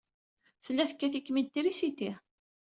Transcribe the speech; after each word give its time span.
Tella 0.65 0.83
tekkat-ikem-id 0.89 1.47
trisiti. 1.53 2.11